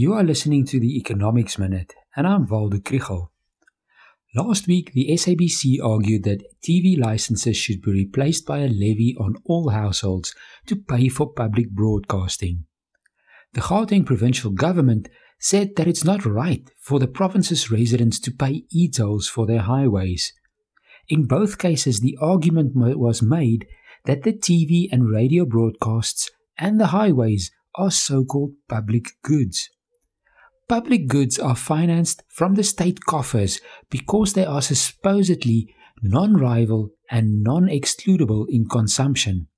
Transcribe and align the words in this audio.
You 0.00 0.12
are 0.12 0.22
listening 0.22 0.64
to 0.66 0.78
the 0.78 0.96
Economics 0.96 1.58
Minute, 1.58 1.92
and 2.14 2.24
I'm 2.24 2.46
Waldo 2.46 2.76
Krugell. 2.76 3.30
Last 4.32 4.68
week, 4.68 4.92
the 4.92 5.08
SABC 5.10 5.82
argued 5.82 6.22
that 6.22 6.44
TV 6.62 6.96
licenses 6.96 7.56
should 7.56 7.82
be 7.82 7.90
replaced 7.90 8.46
by 8.46 8.58
a 8.58 8.68
levy 8.68 9.16
on 9.18 9.34
all 9.44 9.70
households 9.70 10.36
to 10.66 10.76
pay 10.76 11.08
for 11.08 11.32
public 11.32 11.70
broadcasting. 11.70 12.64
The 13.54 13.60
Gauteng 13.60 14.06
provincial 14.06 14.52
government 14.52 15.08
said 15.40 15.74
that 15.74 15.88
it's 15.88 16.04
not 16.04 16.24
right 16.24 16.70
for 16.78 17.00
the 17.00 17.08
province's 17.08 17.68
residents 17.68 18.20
to 18.20 18.30
pay 18.30 18.62
e-tolls 18.70 19.26
for 19.26 19.46
their 19.46 19.62
highways. 19.62 20.32
In 21.08 21.26
both 21.26 21.58
cases, 21.58 21.98
the 21.98 22.16
argument 22.20 22.76
was 22.76 23.20
made 23.20 23.66
that 24.04 24.22
the 24.22 24.32
TV 24.32 24.86
and 24.92 25.10
radio 25.10 25.44
broadcasts 25.44 26.30
and 26.56 26.78
the 26.78 26.94
highways 26.94 27.50
are 27.74 27.90
so 27.90 28.24
called 28.24 28.52
public 28.68 29.06
goods. 29.24 29.68
Public 30.68 31.06
goods 31.06 31.38
are 31.38 31.56
financed 31.56 32.22
from 32.28 32.54
the 32.54 32.62
state 32.62 33.00
coffers 33.06 33.58
because 33.88 34.34
they 34.34 34.44
are 34.44 34.60
supposedly 34.60 35.74
non 36.02 36.34
rival 36.34 36.90
and 37.10 37.42
non 37.42 37.68
excludable 37.68 38.46
in 38.50 38.68
consumption. 38.68 39.48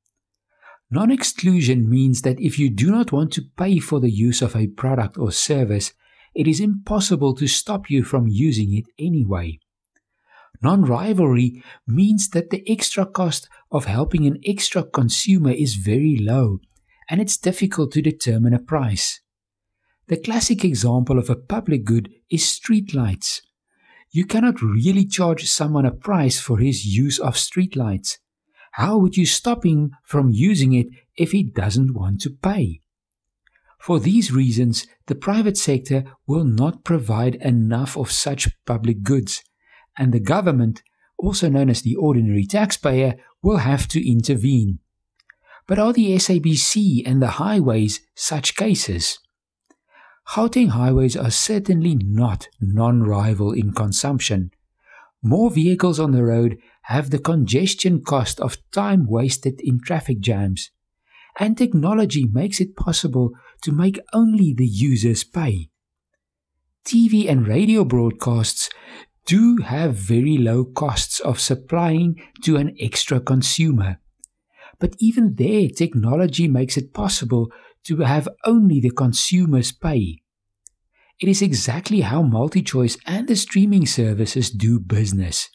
Non 0.89 1.11
exclusion 1.11 1.91
means 1.91 2.23
that 2.23 2.41
if 2.41 2.61
you 2.61 2.71
do 2.71 2.93
not 2.93 3.11
want 3.11 3.33
to 3.33 3.43
pay 3.57 3.81
for 3.81 3.99
the 3.99 4.11
use 4.11 4.41
of 4.41 4.55
a 4.55 4.69
product 4.69 5.19
or 5.19 5.33
service, 5.33 5.93
it 6.33 6.47
is 6.47 6.61
impossible 6.61 7.35
to 7.35 7.49
stop 7.49 7.91
you 7.91 8.05
from 8.05 8.29
using 8.29 8.73
it 8.73 8.85
anyway. 8.97 9.59
Non 10.63 10.83
rivalry 10.83 11.61
means 11.89 12.29
that 12.29 12.51
the 12.51 12.63
extra 12.71 13.05
cost 13.05 13.49
of 13.73 13.87
helping 13.87 14.27
an 14.27 14.39
extra 14.47 14.85
consumer 14.85 15.51
is 15.51 15.75
very 15.75 16.17
low 16.21 16.61
and 17.09 17.21
it's 17.21 17.37
difficult 17.37 17.91
to 17.93 18.01
determine 18.01 18.55
a 18.55 18.61
price. 18.61 19.21
The 20.11 20.17
classic 20.17 20.65
example 20.65 21.21
of 21.21 21.31
a 21.31 21.37
public 21.37 21.85
good 21.85 22.11
is 22.29 22.43
streetlights. 22.43 23.43
You 24.11 24.25
cannot 24.25 24.61
really 24.61 25.07
charge 25.07 25.45
someone 25.45 25.87
a 25.87 25.93
price 25.93 26.41
for 26.41 26.59
his 26.59 26.85
use 26.85 27.21
of 27.21 27.35
streetlights. 27.35 28.17
How 28.73 28.99
would 28.99 29.17
you 29.17 29.25
stop 29.25 29.65
him 29.65 29.93
from 30.03 30.33
using 30.33 30.73
it 30.73 30.89
if 31.17 31.31
he 31.31 31.45
doesn't 31.45 31.95
want 31.95 32.21
to 32.23 32.31
pay? 32.31 32.81
For 33.79 34.01
these 34.01 34.33
reasons, 34.33 34.85
the 35.07 35.15
private 35.15 35.57
sector 35.57 36.03
will 36.27 36.43
not 36.43 36.83
provide 36.83 37.37
enough 37.37 37.97
of 37.97 38.11
such 38.11 38.49
public 38.67 39.05
goods, 39.05 39.45
and 39.97 40.13
the 40.13 40.19
government, 40.19 40.83
also 41.19 41.49
known 41.49 41.71
as 41.71 41.83
the 41.83 41.95
ordinary 41.95 42.47
taxpayer, 42.47 43.15
will 43.45 43.59
have 43.59 43.87
to 43.87 44.05
intervene. 44.05 44.81
But 45.69 45.79
are 45.79 45.93
the 45.93 46.17
SABC 46.17 47.05
and 47.07 47.23
the 47.23 47.39
highways 47.39 48.01
such 48.17 48.57
cases? 48.57 49.21
Gauteng 50.29 50.71
highways 50.71 51.17
are 51.17 51.31
certainly 51.31 51.97
not 51.97 52.49
non 52.61 53.03
rival 53.03 53.53
in 53.53 53.73
consumption. 53.73 54.51
More 55.23 55.51
vehicles 55.51 56.01
on 56.01 56.13
the 56.13 56.25
road 56.25 56.59
have 56.83 57.11
the 57.11 57.19
congestion 57.19 58.03
cost 58.03 58.41
of 58.41 58.59
time 58.71 59.07
wasted 59.07 59.61
in 59.61 59.81
traffic 59.81 60.21
jams. 60.21 60.71
And 61.39 61.57
technology 61.57 62.27
makes 62.27 62.61
it 62.61 62.77
possible 62.77 63.31
to 63.63 63.73
make 63.73 63.99
only 64.13 64.55
the 64.55 64.67
users 64.67 65.25
pay. 65.25 65.71
TV 66.85 67.29
and 67.29 67.47
radio 67.47 67.85
broadcasts 67.85 68.71
do 69.27 69.59
have 69.59 69.95
very 69.95 70.39
low 70.39 70.65
costs 70.65 71.21
of 71.21 71.39
supplying 71.39 72.21
to 72.43 72.57
an 72.57 72.75
extra 72.81 73.21
consumer 73.21 73.99
but 74.81 74.97
even 74.99 75.35
there, 75.35 75.69
technology 75.69 76.49
makes 76.49 76.77
it 76.77 76.93
possible 76.93 77.53
to 77.85 77.99
have 77.99 78.29
only 78.45 78.81
the 78.81 78.91
consumers 78.91 79.73
pay. 79.73 80.23
It 81.19 81.29
is 81.29 81.43
exactly 81.43 82.01
how 82.01 82.23
MultiChoice 82.23 82.99
and 83.07 83.29
the 83.29 83.37
streaming 83.37 83.87
services 83.87 84.51
do 84.51 84.81
business. 84.81 85.51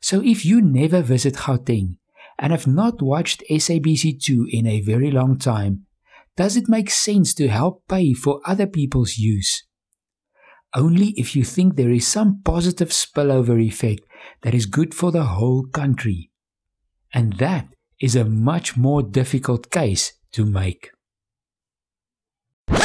So 0.00 0.22
if 0.24 0.44
you 0.44 0.62
never 0.62 1.02
visit 1.02 1.34
Gauteng 1.34 1.96
and 2.38 2.52
have 2.52 2.66
not 2.66 3.02
watched 3.02 3.42
SABC2 3.50 4.48
in 4.50 4.66
a 4.66 4.80
very 4.80 5.10
long 5.10 5.38
time, 5.38 5.86
does 6.36 6.56
it 6.56 6.68
make 6.68 6.90
sense 6.90 7.34
to 7.34 7.48
help 7.48 7.86
pay 7.88 8.14
for 8.14 8.40
other 8.46 8.66
people's 8.66 9.18
use? 9.18 9.64
Only 10.74 11.08
if 11.18 11.34
you 11.34 11.44
think 11.44 11.74
there 11.74 11.90
is 11.90 12.06
some 12.06 12.40
positive 12.44 12.90
spillover 12.90 13.60
effect 13.60 14.02
that 14.42 14.54
is 14.54 14.66
good 14.66 14.94
for 14.94 15.10
the 15.10 15.24
whole 15.24 15.66
country. 15.66 16.30
And 17.12 17.34
that 17.34 17.74
is 18.00 18.14
a 18.14 18.24
much 18.24 18.76
more 18.76 19.02
difficult 19.02 19.70
case 19.70 20.12
to 20.32 20.46
make. 20.46 20.90